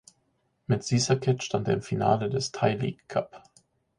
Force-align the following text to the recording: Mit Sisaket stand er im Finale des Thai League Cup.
Mit 0.65 0.83
Sisaket 0.83 1.43
stand 1.43 1.67
er 1.67 1.75
im 1.75 1.83
Finale 1.83 2.31
des 2.31 2.51
Thai 2.51 2.73
League 2.73 3.07
Cup. 3.07 3.43